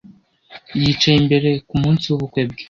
[0.79, 2.59] Yicaye imbere ku munsi w'ubukwe bwe